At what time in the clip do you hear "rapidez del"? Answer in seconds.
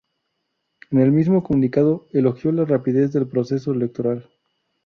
2.65-3.27